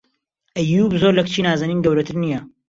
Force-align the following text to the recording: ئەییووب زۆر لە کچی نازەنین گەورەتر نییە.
ئەییووب 0.55 0.93
زۆر 1.01 1.13
لە 1.17 1.23
کچی 1.25 1.45
نازەنین 1.47 1.83
گەورەتر 1.85 2.15
نییە. 2.23 2.39